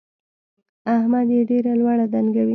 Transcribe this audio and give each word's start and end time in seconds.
احمد 0.95 1.27
يې 1.35 1.41
ډېره 1.49 1.71
لوړه 1.79 2.05
ډنګوي. 2.11 2.49